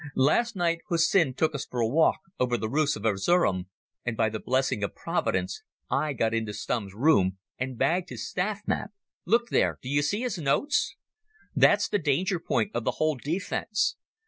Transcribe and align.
Last 0.15 0.55
night 0.55 0.79
Hussin 0.89 1.35
took 1.35 1.53
us 1.53 1.63
for 1.67 1.79
a 1.79 1.87
walk 1.87 2.21
over 2.39 2.57
the 2.57 2.67
roofs 2.67 2.95
of 2.95 3.05
Erzerum, 3.05 3.67
and 4.03 4.17
by 4.17 4.29
the 4.29 4.39
blessing 4.39 4.83
of 4.83 4.95
Providence 4.95 5.61
I 5.91 6.13
got 6.13 6.33
into 6.33 6.55
Stumm's 6.55 6.95
room, 6.95 7.37
and 7.59 7.77
bagged 7.77 8.09
his 8.09 8.27
staff 8.27 8.61
map... 8.67 8.89
Look 9.27 9.49
there... 9.49 9.77
d'you 9.83 10.01
see 10.01 10.21
his 10.21 10.39
notes? 10.39 10.95
That's 11.55 11.87
the 11.87 11.99
danger 11.99 12.39
point 12.39 12.71
of 12.73 12.83
the 12.83 12.93
whole 12.97 13.13
defence. 13.13 13.95